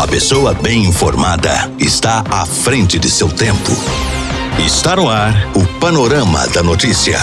[0.00, 3.70] A pessoa bem informada está à frente de seu tempo.
[4.58, 7.20] Está no ar o Panorama da Notícia.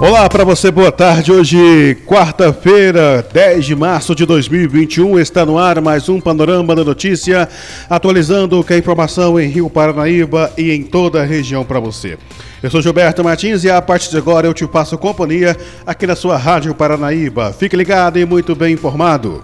[0.00, 1.32] Olá para você, boa tarde.
[1.32, 7.48] Hoje, quarta-feira, 10 de março de 2021, está no ar mais um Panorama da Notícia,
[7.90, 12.16] atualizando o que é informação em Rio Paranaíba e em toda a região para você.
[12.62, 16.14] Eu sou Gilberto Martins e a partir de agora eu te passo companhia aqui na
[16.14, 17.52] sua Rádio Paranaíba.
[17.52, 19.42] Fique ligado e muito bem informado.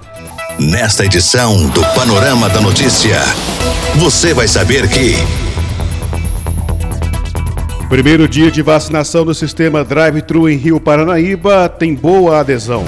[0.57, 3.21] Nesta edição do Panorama da Notícia,
[3.97, 5.44] você vai saber que.
[7.89, 12.85] Primeiro dia de vacinação no sistema Drive-Thru em Rio Paranaíba tem boa adesão.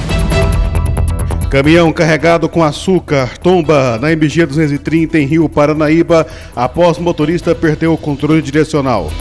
[1.50, 7.96] Caminhão carregado com açúcar tomba na MG 230 em Rio Paranaíba após motorista perder o
[7.96, 9.12] controle direcional.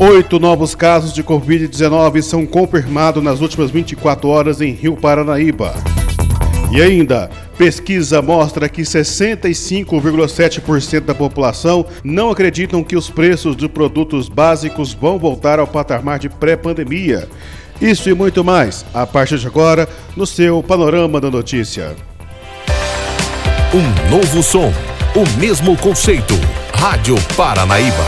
[0.00, 5.74] Oito novos casos de Covid-19 são confirmados nas últimas 24 horas em Rio Paranaíba.
[6.72, 14.30] E ainda, pesquisa mostra que 65,7% da população não acreditam que os preços de produtos
[14.30, 17.28] básicos vão voltar ao patamar de pré-pandemia.
[17.78, 19.86] Isso e muito mais, a partir de agora,
[20.16, 21.94] no seu Panorama da Notícia.
[23.74, 24.72] Um novo som,
[25.14, 26.32] o mesmo conceito.
[26.72, 28.06] Rádio Paranaíba.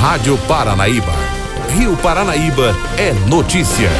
[0.00, 1.12] Rádio Paranaíba.
[1.76, 3.90] Rio Paranaíba é notícia.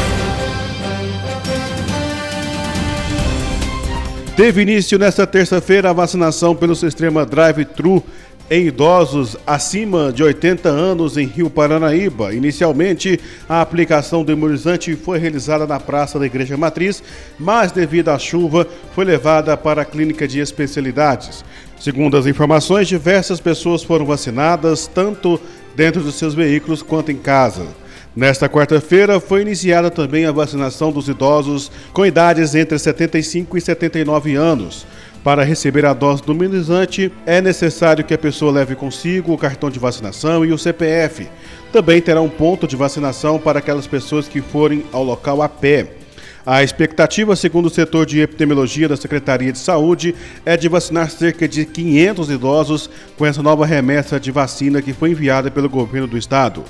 [4.36, 8.02] Teve início nesta terça-feira a vacinação pelo sistema Drive-Thru
[8.50, 12.34] em idosos acima de 80 anos em Rio Paranaíba.
[12.34, 17.00] Inicialmente, a aplicação do imunizante foi realizada na Praça da Igreja Matriz,
[17.38, 21.44] mas devido à chuva, foi levada para a clínica de especialidades.
[21.78, 25.40] Segundo as informações, diversas pessoas foram vacinadas, tanto
[25.76, 27.68] dentro dos seus veículos quanto em casa.
[28.16, 34.36] Nesta quarta-feira foi iniciada também a vacinação dos idosos com idades entre 75 e 79
[34.36, 34.86] anos.
[35.24, 39.68] Para receber a dose do imunizante, é necessário que a pessoa leve consigo o cartão
[39.68, 41.26] de vacinação e o CPF.
[41.72, 46.03] Também terá um ponto de vacinação para aquelas pessoas que forem ao local a pé.
[46.46, 51.48] A expectativa, segundo o setor de epidemiologia da Secretaria de Saúde, é de vacinar cerca
[51.48, 56.18] de 500 idosos com essa nova remessa de vacina que foi enviada pelo governo do
[56.18, 56.62] estado.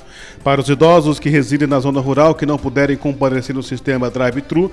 [0.45, 4.71] Para os idosos que residem na zona rural que não puderem comparecer no sistema drive-thru,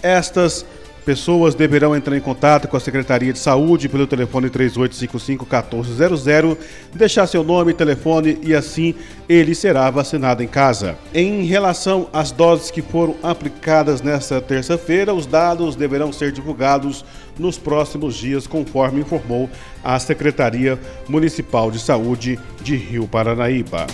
[0.00, 0.64] estas
[1.04, 6.56] Pessoas deverão entrar em contato com a Secretaria de Saúde pelo telefone 3855-1400,
[6.94, 8.94] deixar seu nome telefone e assim
[9.28, 10.96] ele será vacinado em casa.
[11.12, 17.04] Em relação às doses que foram aplicadas nesta terça-feira, os dados deverão ser divulgados
[17.38, 19.50] nos próximos dias, conforme informou
[19.82, 23.86] a Secretaria Municipal de Saúde de Rio Paranaíba.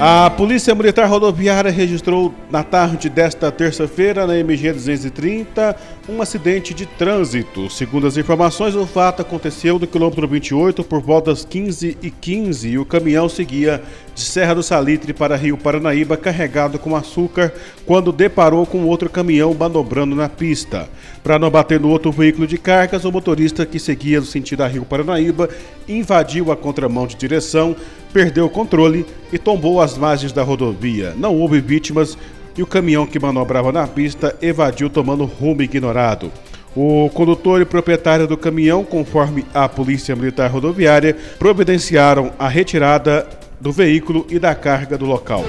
[0.00, 5.74] A Polícia Militar Rodoviária registrou na tarde desta terça-feira, na MG 230,
[6.08, 7.68] um acidente de trânsito.
[7.68, 12.68] Segundo as informações, o fato aconteceu no quilômetro 28 por volta das 15 e 15
[12.68, 13.82] e o caminhão seguia
[14.14, 17.52] de Serra do Salitre para Rio Paranaíba carregado com açúcar
[17.84, 20.88] quando deparou com outro caminhão manobrando na pista.
[21.24, 24.68] Para não bater no outro veículo de cargas, o motorista que seguia no sentido a
[24.68, 25.48] Rio Paranaíba
[25.88, 27.74] invadiu a contramão de direção,
[28.12, 31.14] perdeu o controle e tombou as margens da rodovia.
[31.16, 32.16] Não houve vítimas
[32.56, 36.32] e o caminhão que manobrava na pista evadiu tomando rumo ignorado.
[36.76, 43.26] O condutor e proprietário do caminhão, conforme a Polícia Militar Rodoviária, providenciaram a retirada
[43.60, 45.44] do veículo e da carga do local.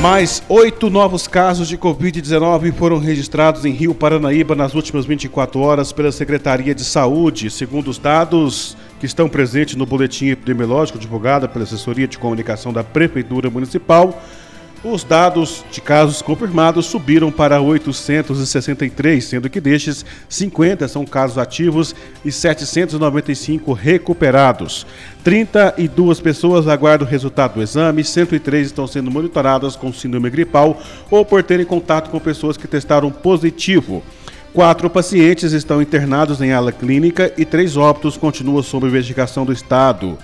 [0.00, 5.90] Mais oito novos casos de Covid-19 foram registrados em Rio Paranaíba nas últimas 24 horas
[5.90, 11.64] pela Secretaria de Saúde, segundo os dados que estão presentes no boletim epidemiológico divulgado pela
[11.64, 14.22] Assessoria de Comunicação da Prefeitura Municipal.
[14.84, 21.94] Os dados de casos confirmados subiram para 863, sendo que destes 50 são casos ativos
[22.24, 24.86] e 795 recuperados.
[25.24, 31.24] 32 pessoas aguardam o resultado do exame, 103 estão sendo monitoradas com síndrome gripal ou
[31.24, 34.04] por terem contato com pessoas que testaram positivo.
[34.56, 40.16] Quatro pacientes estão internados em ala clínica e três óbitos continuam sob investigação do Estado.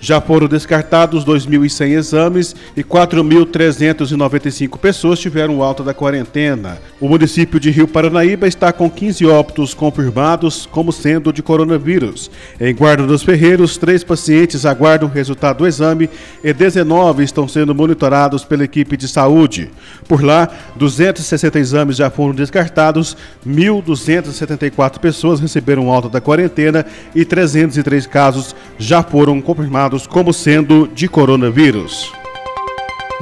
[0.00, 6.78] Já foram descartados 2.100 exames e 4.395 pessoas tiveram alta da quarentena.
[7.00, 12.30] O município de Rio Paranaíba está com 15 óbitos confirmados como sendo de coronavírus.
[12.60, 16.08] Em Guarda dos Ferreiros, três pacientes aguardam o resultado do exame
[16.44, 19.68] e 19 estão sendo monitorados pela equipe de saúde.
[20.06, 28.06] Por lá, 260 exames já foram descartados, 1.274 pessoas receberam alta da quarentena e 303
[28.06, 32.12] casos já foram confirmados como sendo de coronavírus.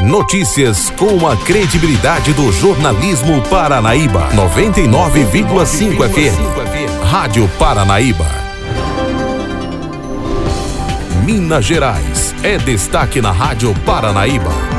[0.02, 4.28] Notícias com a credibilidade do jornalismo Paranaíba.
[4.32, 7.04] 99,5 FM.
[7.04, 8.26] Rádio Paranaíba.
[11.24, 14.75] Minas Gerais é destaque na Rádio Paranaíba.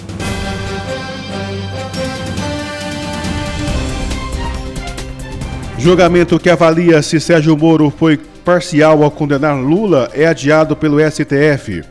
[5.78, 11.84] Julgamento que avalia se Sérgio Moro foi parcial ao condenar Lula é adiado pelo STF.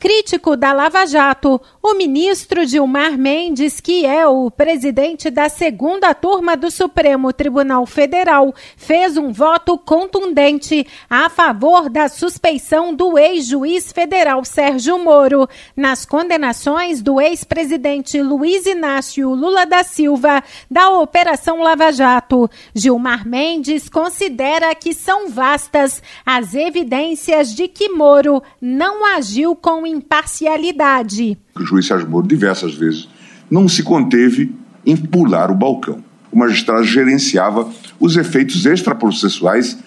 [0.00, 6.54] Crítico da Lava Jato, o ministro Gilmar Mendes, que é o presidente da segunda turma
[6.54, 14.44] do Supremo Tribunal Federal, fez um voto contundente a favor da suspeição do ex-juiz federal
[14.44, 22.50] Sérgio Moro nas condenações do ex-presidente Luiz Inácio Lula da Silva da Operação Lava Jato.
[22.74, 31.38] Gilmar Mendes considera que são vastas as evidências de que Moro não agiu com imparcialidade.
[31.60, 33.08] O juiz Sérgio Moro, diversas vezes,
[33.50, 36.02] não se conteve em pular o balcão.
[36.32, 39.78] O magistrado gerenciava os efeitos extraprocessuais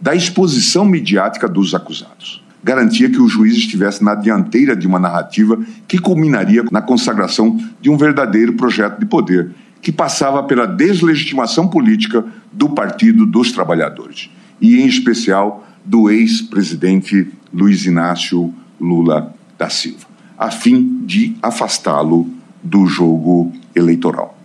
[0.00, 2.42] da exposição midiática dos acusados.
[2.62, 7.88] Garantia que o juiz estivesse na dianteira de uma narrativa que culminaria na consagração de
[7.88, 14.30] um verdadeiro projeto de poder, que passava pela deslegitimação política do Partido dos Trabalhadores.
[14.60, 22.28] e, em especial, do ex-presidente Luiz Inácio Lula da Silva, a fim de afastá-lo
[22.62, 24.38] do jogo eleitoral.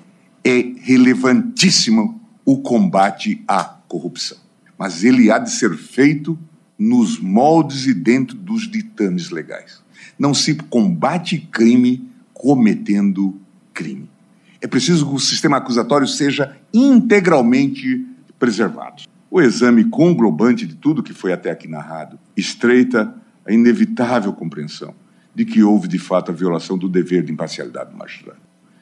[0.43, 4.37] É relevantíssimo o combate à corrupção,
[4.77, 6.37] mas ele há de ser feito
[6.77, 9.81] nos moldes e dentro dos ditames legais.
[10.17, 13.35] Não se combate crime cometendo
[13.73, 14.09] crime.
[14.61, 18.05] É preciso que o sistema acusatório seja integralmente
[18.39, 19.03] preservado.
[19.29, 23.13] O exame conglobante de tudo que foi até aqui narrado estreita
[23.45, 24.93] a inevitável compreensão
[25.37, 28.39] de que houve de fato a violação do dever de imparcialidade do magistrado.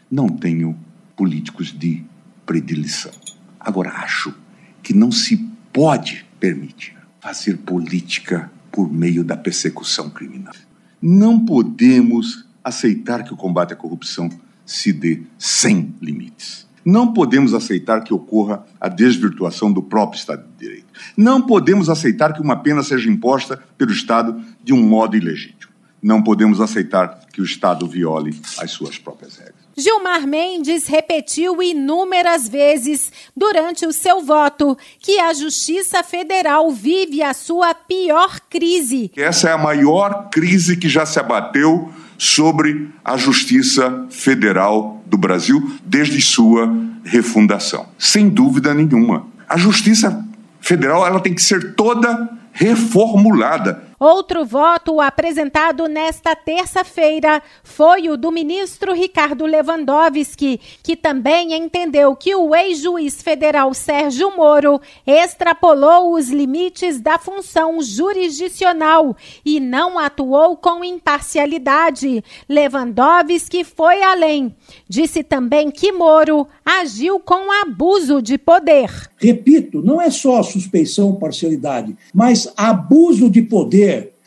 [0.10, 0.74] Não tenho
[1.14, 2.02] políticos de
[2.46, 3.12] predileção.
[3.60, 4.34] Agora, acho
[4.82, 5.36] que não se
[5.74, 10.54] pode permitir fazer política por meio da persecução criminal.
[11.02, 14.30] Não podemos aceitar que o combate à corrupção
[14.66, 16.66] se dê sem limites.
[16.86, 20.88] Não podemos aceitar que ocorra a desvirtuação do próprio Estado de Direito.
[21.18, 25.65] Não podemos aceitar que uma pena seja imposta pelo Estado de um modo ilegítimo.
[26.06, 29.56] Não podemos aceitar que o Estado viole as suas próprias regras.
[29.76, 37.34] Gilmar Mendes repetiu inúmeras vezes durante o seu voto que a Justiça Federal vive a
[37.34, 39.12] sua pior crise.
[39.18, 45.76] Essa é a maior crise que já se abateu sobre a Justiça Federal do Brasil
[45.84, 46.72] desde sua
[47.04, 47.88] refundação.
[47.98, 49.26] Sem dúvida nenhuma.
[49.50, 50.24] A Justiça
[50.62, 53.85] Federal ela tem que ser toda reformulada.
[54.00, 62.36] Outro voto apresentado nesta terça-feira foi o do ministro Ricardo Lewandowski, que também entendeu que
[62.36, 70.84] o ex-juiz federal Sérgio Moro extrapolou os limites da função jurisdicional e não atuou com
[70.84, 72.22] imparcialidade.
[72.50, 74.54] Lewandowski foi além.
[74.90, 78.90] Disse também que Moro agiu com abuso de poder.
[79.18, 83.85] Repito, não é só suspeição parcialidade, mas abuso de poder.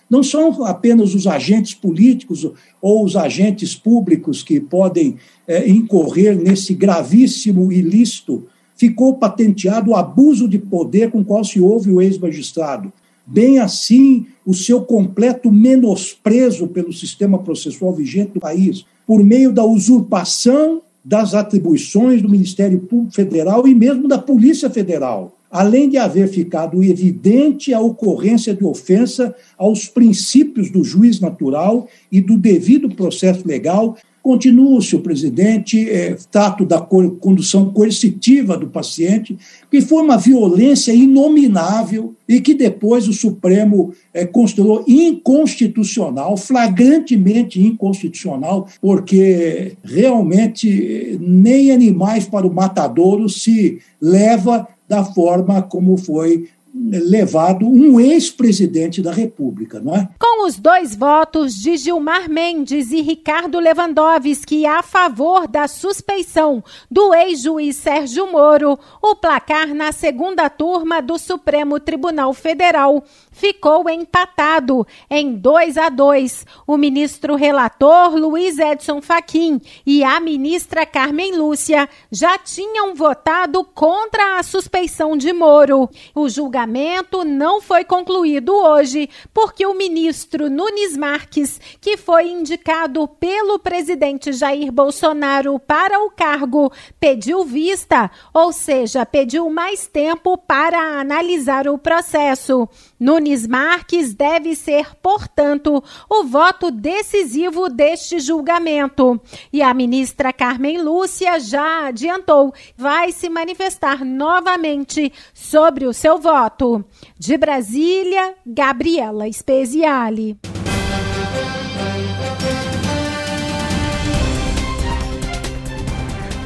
[0.08, 2.50] Não são apenas os agentes políticos
[2.80, 8.46] ou os agentes públicos que podem é, incorrer nesse gravíssimo ilícito.
[8.76, 12.92] Ficou patenteado o abuso de poder com qual se ouve o ex-magistrado.
[13.26, 19.64] Bem assim, o seu completo menosprezo pelo sistema processual vigente do país, por meio da
[19.64, 26.28] usurpação das atribuições do Ministério Público Federal e mesmo da Polícia Federal além de haver
[26.28, 33.46] ficado evidente a ocorrência de ofensa aos princípios do juiz natural e do devido processo
[33.46, 33.96] legal,
[34.28, 39.38] continua, senhor presidente, é, tato da condução coercitiva do paciente,
[39.70, 48.68] que foi uma violência inominável e que depois o Supremo é, considerou inconstitucional, flagrantemente inconstitucional,
[48.82, 57.98] porque realmente nem animais para o matadouro se leva da forma como foi levado um
[57.98, 60.08] ex-presidente da República, não é?
[60.18, 67.14] Com os dois votos de Gilmar Mendes e Ricardo Lewandowski a favor da suspeição do
[67.14, 73.02] ex-juiz Sérgio Moro, o placar na segunda turma do Supremo Tribunal Federal
[73.38, 76.44] ficou empatado em 2 a 2.
[76.66, 84.38] O ministro relator Luiz Edson Fachin e a ministra Carmen Lúcia já tinham votado contra
[84.38, 85.88] a suspeição de Moro.
[86.14, 93.60] O julgamento não foi concluído hoje porque o ministro Nunes Marques, que foi indicado pelo
[93.60, 101.68] presidente Jair Bolsonaro para o cargo, pediu vista, ou seja, pediu mais tempo para analisar
[101.68, 102.68] o processo.
[102.98, 109.20] Nunes Marques deve ser, portanto, o voto decisivo deste julgamento.
[109.52, 116.84] E a ministra Carmen Lúcia já adiantou, vai se manifestar novamente sobre o seu voto.
[117.18, 120.38] De Brasília, Gabriela Speziale.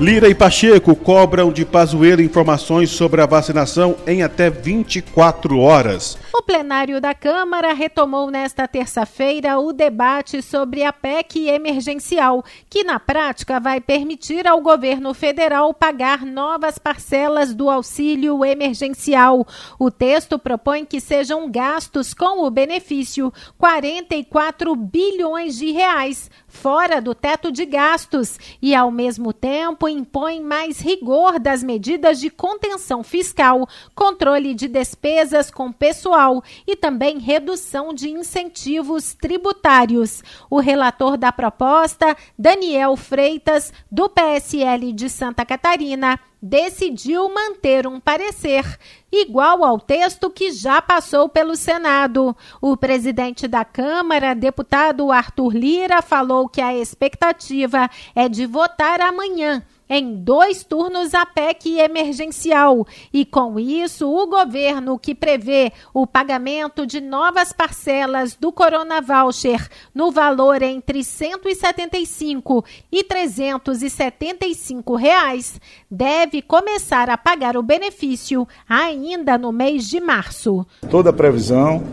[0.03, 6.19] Lira e Pacheco cobram de Pazuello informações sobre a vacinação em até 24 horas.
[6.35, 12.99] O plenário da Câmara retomou nesta terça-feira o debate sobre a PEC emergencial, que na
[12.99, 19.47] prática vai permitir ao governo federal pagar novas parcelas do auxílio emergencial.
[19.79, 27.15] O texto propõe que sejam gastos com o benefício 44 bilhões de reais fora do
[27.15, 33.69] teto de gastos e, ao mesmo tempo, impõe mais rigor das medidas de contenção fiscal,
[33.95, 40.23] controle de despesas com pessoal e também redução de incentivos tributários.
[40.51, 48.65] O relator da proposta, Daniel Freitas, do PSL de Santa Catarina, decidiu manter um parecer
[49.13, 52.37] igual ao texto que já passou pelo Senado.
[52.61, 59.65] O presidente da Câmara, deputado Arthur Lira, falou que a expectativa é de votar amanhã
[59.95, 62.87] em dois turnos a PEC emergencial.
[63.13, 69.69] E com isso, o governo que prevê o pagamento de novas parcelas do Corona Voucher
[69.95, 79.53] no valor entre 175 e 375 reais, deve começar a pagar o benefício ainda no
[79.53, 80.67] mês de março.
[80.91, 81.85] Toda a previsão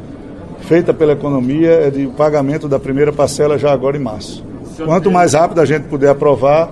[0.62, 4.42] feita pela economia é de pagamento da primeira parcela já agora em março.
[4.86, 6.72] Quanto mais rápido a gente puder aprovar,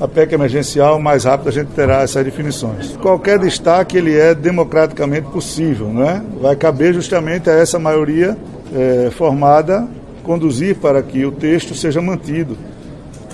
[0.00, 2.96] a PEC emergencial, mais rápido a gente terá essas definições.
[2.98, 6.22] Qualquer destaque ele é democraticamente possível, não é?
[6.40, 8.36] Vai caber justamente a essa maioria
[8.74, 9.88] é, formada
[10.28, 12.54] conduzir para que o texto seja mantido,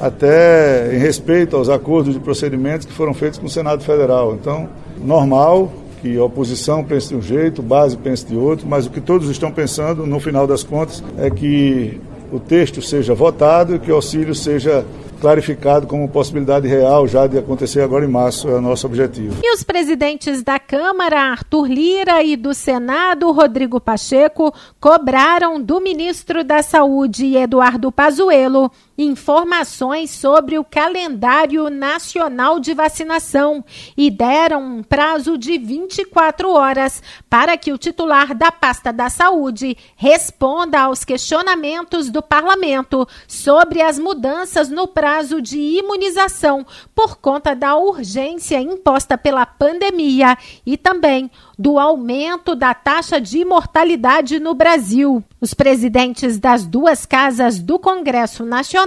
[0.01, 4.35] até em respeito aos acordos de procedimentos que foram feitos com o Senado Federal.
[4.35, 4.69] Então,
[5.05, 9.01] normal que a oposição pense de um jeito, base pense de outro, mas o que
[9.01, 12.01] todos estão pensando, no final das contas, é que
[12.31, 14.85] o texto seja votado e que o auxílio seja
[15.25, 19.35] clarificado como possibilidade real já de acontecer agora em março, é o nosso objetivo.
[19.43, 26.45] E os presidentes da Câmara, Arthur Lira, e do Senado, Rodrigo Pacheco, cobraram do ministro
[26.45, 33.65] da Saúde, Eduardo Pazuello, informações sobre o calendário nacional de vacinação
[33.97, 39.77] e deram um prazo de 24 horas para que o titular da pasta da saúde
[39.97, 47.77] responda aos questionamentos do parlamento sobre as mudanças no prazo de imunização por conta da
[47.77, 55.23] urgência imposta pela pandemia e também do aumento da taxa de mortalidade no Brasil.
[55.41, 58.84] Os presidentes das duas casas do Congresso Nacional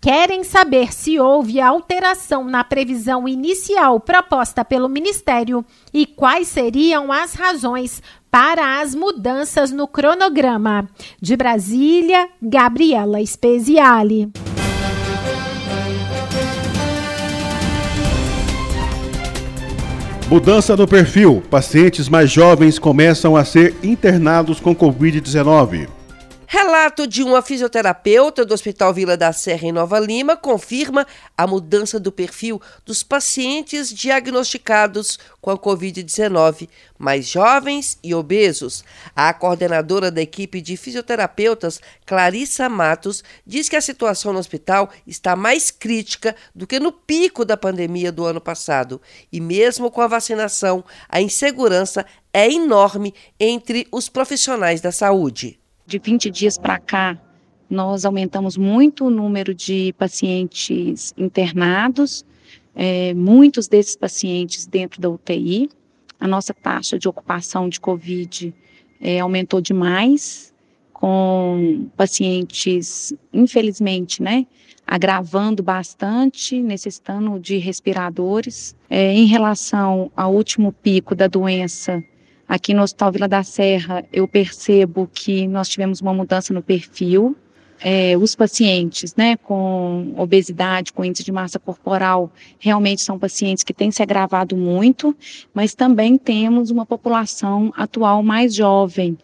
[0.00, 7.34] querem saber se houve alteração na previsão inicial proposta pelo Ministério e quais seriam as
[7.34, 10.88] razões para as mudanças no cronograma.
[11.20, 14.30] De Brasília, Gabriela Speziale.
[20.28, 21.42] Mudança no perfil.
[21.50, 26.03] Pacientes mais jovens começam a ser internados com Covid-19.
[26.46, 31.98] Relato de uma fisioterapeuta do Hospital Vila da Serra em Nova Lima confirma a mudança
[31.98, 38.84] do perfil dos pacientes diagnosticados com a Covid-19, mais jovens e obesos.
[39.16, 45.34] A coordenadora da equipe de fisioterapeutas, Clarissa Matos, diz que a situação no hospital está
[45.34, 49.00] mais crítica do que no pico da pandemia do ano passado.
[49.32, 55.58] E mesmo com a vacinação, a insegurança é enorme entre os profissionais da saúde.
[55.86, 57.18] De 20 dias para cá,
[57.68, 62.24] nós aumentamos muito o número de pacientes internados,
[62.74, 65.68] é, muitos desses pacientes dentro da UTI.
[66.18, 68.54] A nossa taxa de ocupação de Covid
[68.98, 70.54] é, aumentou demais,
[70.90, 74.46] com pacientes, infelizmente, né,
[74.86, 78.74] agravando bastante, necessitando de respiradores.
[78.88, 82.02] É, em relação ao último pico da doença,
[82.48, 87.34] Aqui no Hospital Vila da Serra, eu percebo que nós tivemos uma mudança no perfil.
[87.80, 93.74] É, os pacientes né, com obesidade, com índice de massa corporal, realmente são pacientes que
[93.74, 95.14] têm se agravado muito,
[95.52, 99.18] mas também temos uma população atual mais jovem,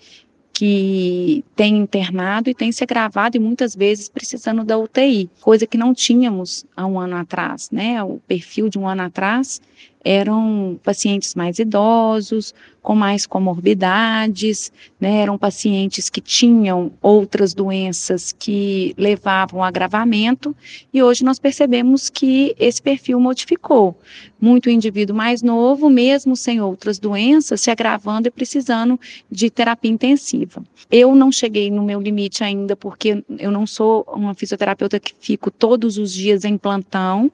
[0.52, 5.78] que tem internado e tem se agravado e muitas vezes precisando da UTI, coisa que
[5.78, 8.02] não tínhamos há um ano atrás, né?
[8.02, 9.58] O perfil de um ano atrás
[10.04, 15.20] eram pacientes mais idosos, com mais comorbidades, né?
[15.20, 20.56] eram pacientes que tinham outras doenças que levavam agravamento,
[20.92, 23.98] e hoje nós percebemos que esse perfil modificou.
[24.40, 28.98] Muito indivíduo mais novo, mesmo sem outras doenças, se agravando e precisando
[29.30, 30.64] de terapia intensiva.
[30.90, 35.50] Eu não cheguei no meu limite ainda, porque eu não sou uma fisioterapeuta que fico
[35.50, 37.30] todos os dias em plantão,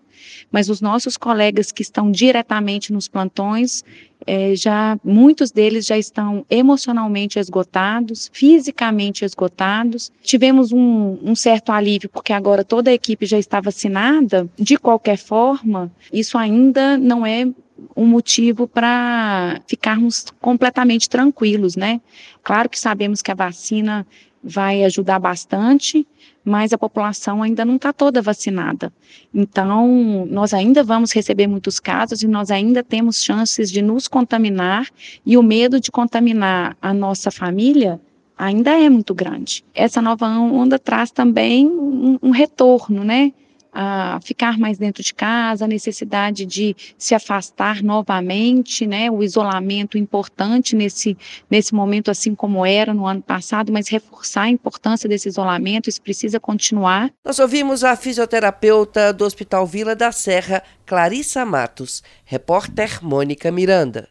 [0.50, 3.84] mas os nossos colegas que estão diretamente nos plantões,
[4.26, 10.10] é, já muitos deles já estão emocionalmente esgotados, fisicamente esgotados.
[10.22, 14.48] Tivemos um, um certo alívio porque agora toda a equipe já está vacinada.
[14.58, 17.46] De qualquer forma, isso ainda não é
[17.94, 22.00] um motivo para ficarmos completamente tranquilos, né?
[22.42, 24.06] Claro que sabemos que a vacina
[24.42, 26.06] vai ajudar bastante,
[26.46, 28.92] mas a população ainda não está toda vacinada.
[29.34, 34.86] Então, nós ainda vamos receber muitos casos e nós ainda temos chances de nos contaminar
[35.26, 38.00] e o medo de contaminar a nossa família
[38.38, 39.64] ainda é muito grande.
[39.74, 43.32] Essa nova onda traz também um, um retorno, né?
[43.78, 49.10] A ficar mais dentro de casa, a necessidade de se afastar novamente, né?
[49.10, 51.14] O isolamento importante nesse,
[51.50, 56.00] nesse momento, assim como era no ano passado, mas reforçar a importância desse isolamento, isso
[56.00, 57.10] precisa continuar.
[57.22, 64.08] Nós ouvimos a fisioterapeuta do Hospital Vila da Serra, Clarissa Matos, repórter Mônica Miranda.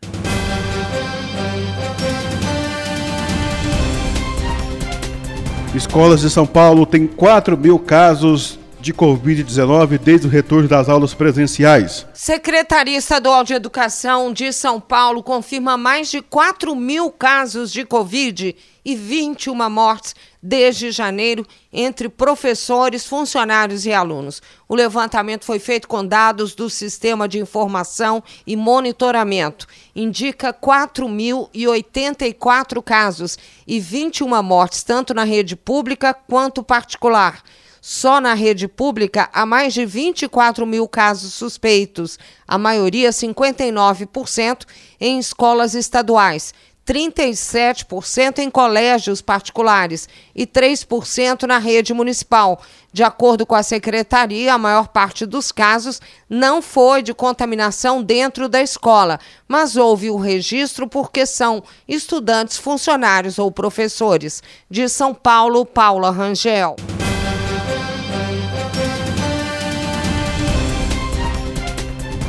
[5.73, 11.15] Escolas de São Paulo têm 4 mil casos de Covid-19 desde o retorno das aulas
[11.15, 12.06] presenciais.
[12.13, 18.56] Secretaria Estadual de Educação de São Paulo confirma mais de 4 mil casos de Covid
[18.86, 21.43] e 21 mortes desde janeiro
[21.74, 24.39] entre professores, funcionários e alunos.
[24.69, 29.65] O levantamento foi feito com dados do Sistema de Informação e Monitoramento.
[29.95, 37.41] Indica 4.084 casos e 21 mortes, tanto na rede pública quanto particular.
[37.88, 42.17] Só na rede pública há mais de 24 mil casos suspeitos,
[42.48, 44.65] a maioria, 59%,
[45.00, 46.52] em escolas estaduais.
[46.84, 52.60] 37% em colégios particulares e 3% na rede municipal.
[52.91, 58.50] De acordo com a secretaria, a maior parte dos casos não foi de contaminação dentro
[58.50, 64.41] da escola, mas houve o registro porque são estudantes, funcionários ou professores.
[64.67, 66.76] De São Paulo, Paula Rangel.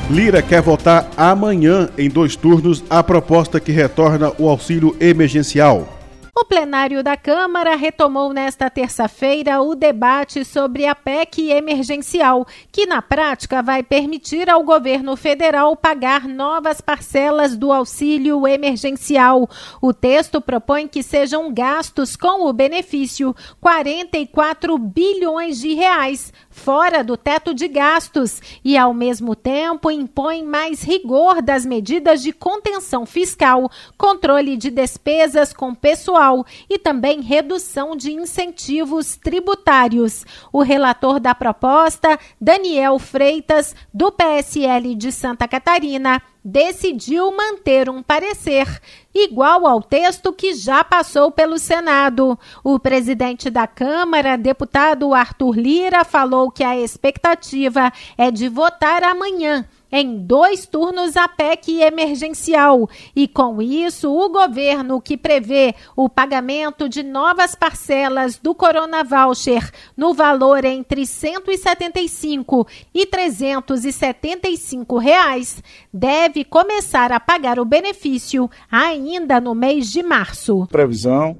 [0.08, 5.96] Lira quer votar amanhã, em dois turnos, a proposta que retorna o auxílio emergencial.
[6.38, 13.00] O plenário da Câmara retomou nesta terça-feira o debate sobre a PEC emergencial, que na
[13.00, 19.48] prática vai permitir ao governo federal pagar novas parcelas do auxílio emergencial.
[19.80, 27.16] O texto propõe que sejam gastos com o benefício 44 bilhões de reais, fora do
[27.16, 33.70] teto de gastos, e ao mesmo tempo impõe mais rigor das medidas de contenção fiscal,
[33.96, 40.24] controle de despesas com pessoal e também redução de incentivos tributários.
[40.50, 48.80] O relator da proposta, Daniel Freitas, do PSL de Santa Catarina, decidiu manter um parecer
[49.12, 52.38] igual ao texto que já passou pelo Senado.
[52.62, 59.66] O presidente da Câmara, deputado Arthur Lira, falou que a expectativa é de votar amanhã
[59.90, 62.88] em dois turnos a PEC emergencial.
[63.14, 69.70] E com isso, o governo que prevê o pagamento de novas parcelas do Corona Voucher
[69.96, 79.54] no valor entre 175 e 375 reais, deve começar a pagar o benefício ainda no
[79.54, 80.66] mês de março.
[80.66, 81.36] Previsão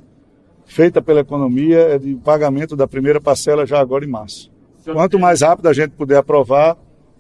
[0.67, 4.51] feita pela economia é de pagamento da primeira parcela já agora em março.
[4.85, 6.77] Quanto mais rápido a gente puder aprovar,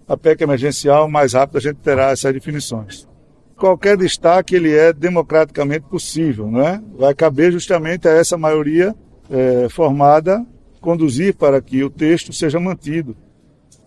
[0.09, 3.09] a PEC emergencial, mais rápido a gente terá essas definições.
[3.57, 6.81] Qualquer destaque ele é democraticamente possível, não é?
[6.97, 8.95] Vai caber justamente a essa maioria
[9.31, 10.45] é, formada
[10.81, 13.17] conduzir para que o texto seja mantido,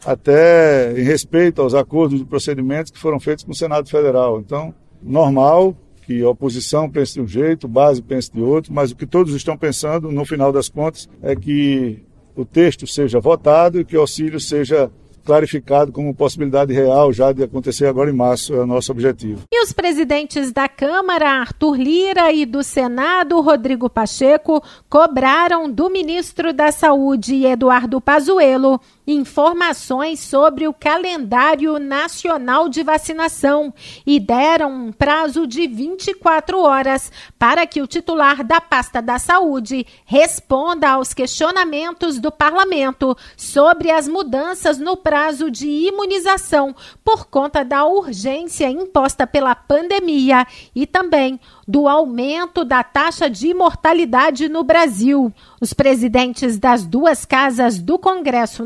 [0.05, 4.39] até em respeito aos acordos de procedimentos que foram feitos com o Senado Federal.
[4.39, 8.95] Então, normal que a oposição pense de um jeito, base pense de outro, mas o
[8.95, 12.03] que todos estão pensando, no final das contas, é que
[12.36, 14.91] o texto seja votado e que o auxílio seja
[15.30, 19.44] clarificado como possibilidade real já de acontecer agora em março, é o nosso objetivo.
[19.54, 26.52] E os presidentes da Câmara, Arthur Lira, e do Senado, Rodrigo Pacheco, cobraram do ministro
[26.52, 33.74] da Saúde, Eduardo Pazuello, informações sobre o calendário nacional de vacinação
[34.06, 39.86] e deram um prazo de 24 horas para que o titular da pasta da saúde
[40.06, 47.86] responda aos questionamentos do parlamento sobre as mudanças no prazo de imunização por conta da
[47.86, 50.45] urgência imposta pela pandemia
[50.76, 55.34] e também do aumento da taxa de mortalidade no Brasil.
[55.62, 58.65] Os presidentes das duas casas do Congresso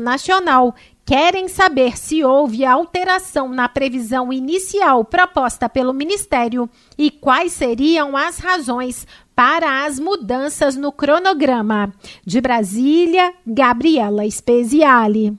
[1.06, 8.38] Querem saber se houve alteração na previsão inicial proposta pelo Ministério e quais seriam as
[8.38, 11.92] razões para as mudanças no cronograma.
[12.24, 15.36] De Brasília, Gabriela Speziale.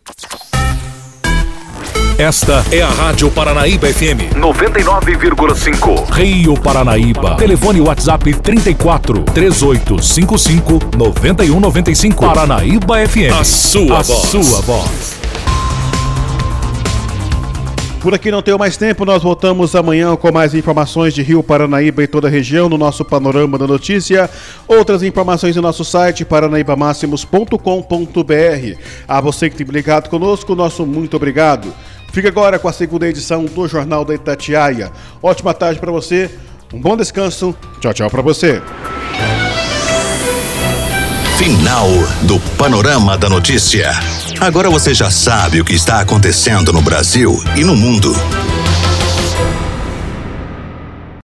[2.17, 6.11] Esta é a Rádio Paranaíba FM 99,5.
[6.11, 7.35] Rio Paranaíba.
[7.35, 12.25] Telefone WhatsApp 34 3855 9195.
[12.25, 13.33] Paranaíba FM.
[13.37, 14.29] A sua a voz.
[14.29, 15.19] Sua voz.
[17.99, 22.01] Por aqui não tenho mais tempo, nós voltamos amanhã com mais informações de Rio Paranaíba
[22.03, 24.29] e toda a região no nosso Panorama da Notícia.
[24.67, 28.79] Outras informações no nosso site paranaibamáximos.com.br.
[29.05, 31.73] A você que tem ligado conosco, nosso muito obrigado.
[32.15, 34.89] Fica agora com a segunda edição do Jornal da Itatiaia.
[35.21, 36.31] Ótima tarde para você,
[36.73, 37.53] um bom descanso.
[37.81, 38.61] Tchau, tchau para você.
[41.37, 41.89] Final
[42.21, 43.91] do Panorama da Notícia.
[44.39, 48.13] Agora você já sabe o que está acontecendo no Brasil e no mundo.